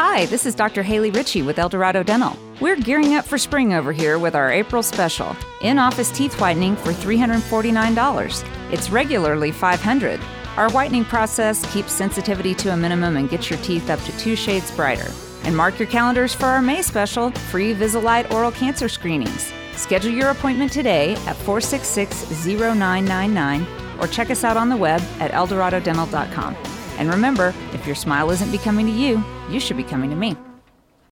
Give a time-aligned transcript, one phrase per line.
[0.00, 0.84] Hi, this is Dr.
[0.84, 2.38] Haley Ritchie with Eldorado Dental.
[2.60, 5.34] We're gearing up for spring over here with our April special.
[5.60, 8.72] In-office teeth whitening for $349.
[8.72, 10.20] It's regularly 500.
[10.56, 14.36] Our whitening process keeps sensitivity to a minimum and gets your teeth up to two
[14.36, 15.10] shades brighter.
[15.42, 19.52] And mark your calendars for our May special, free ViziLite oral cancer screenings.
[19.72, 26.56] Schedule your appointment today at 466-0999 or check us out on the web at eldoradodental.com.
[26.98, 30.36] And remember, if your smile isn't becoming to you, you should be coming to me.